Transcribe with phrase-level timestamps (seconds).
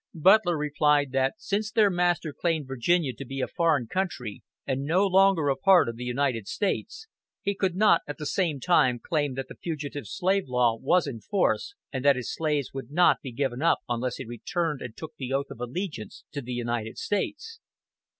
[0.15, 5.05] Butler replied that since their master claimed Virginia to be a foreign country and no
[5.05, 7.05] longer a part of the United States,
[7.43, 11.19] he could not at the same time claim that the fugitive slave law was in
[11.21, 15.13] force, and that his slaves would not be given up unless he returned and took
[15.19, 17.59] the oath of allegiance to the United States.